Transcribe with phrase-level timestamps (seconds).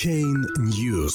[0.00, 1.12] Блокчейн News.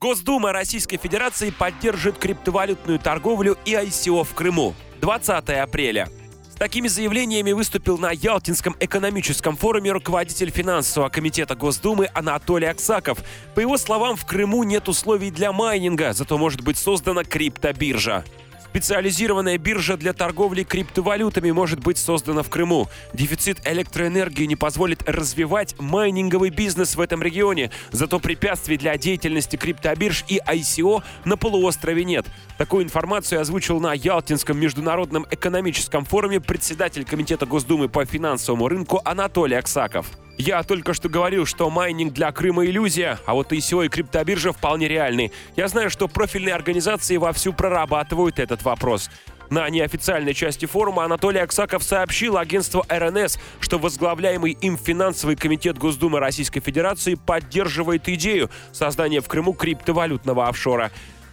[0.00, 4.74] Госдума Российской Федерации поддержит криптовалютную торговлю и ICO в Крыму.
[5.02, 6.08] 20 апреля.
[6.50, 13.18] С такими заявлениями выступил на Ялтинском экономическом форуме руководитель финансового комитета Госдумы Анатолий Аксаков.
[13.54, 18.24] По его словам, в Крыму нет условий для майнинга, зато может быть создана криптобиржа.
[18.70, 22.86] Специализированная биржа для торговли криптовалютами может быть создана в Крыму.
[23.12, 27.72] Дефицит электроэнергии не позволит развивать майнинговый бизнес в этом регионе.
[27.90, 32.26] Зато препятствий для деятельности криптобирж и ICO на полуострове нет.
[32.58, 39.56] Такую информацию озвучил на Ялтинском международном экономическом форуме председатель Комитета Госдумы по финансовому рынку Анатолий
[39.56, 40.06] Аксаков.
[40.40, 44.88] Я только что говорил, что майнинг для Крыма иллюзия, а вот ICO и криптобиржа вполне
[44.88, 45.32] реальны.
[45.54, 49.10] Я знаю, что профильные организации вовсю прорабатывают этот вопрос.
[49.50, 56.20] На неофициальной части форума Анатолий Аксаков сообщил агентству РНС, что возглавляемый им финансовый комитет Госдумы
[56.20, 60.90] Российской Федерации поддерживает идею создания в Крыму криптовалютного офшора.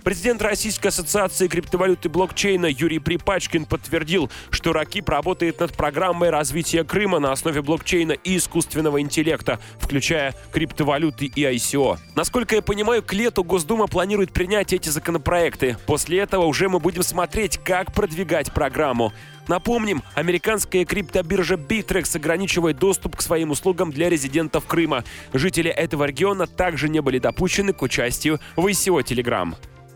[0.07, 7.19] Президент Российской ассоциации криптовалюты блокчейна Юрий Припачкин подтвердил, что РАКИП работает над программой развития Крыма
[7.19, 11.97] на основе блокчейна и искусственного интеллекта, включая криптовалюты и ICO.
[12.15, 15.75] Насколько я понимаю, к лету Госдума планирует принять эти законопроекты.
[15.85, 19.11] После этого уже мы будем смотреть, как продвигать программу.
[19.49, 25.03] Напомним, американская криптобиржа Bittrex ограничивает доступ к своим услугам для резидентов Крыма.
[25.33, 29.53] Жители этого региона также не были допущены к участию в ICO Telegram.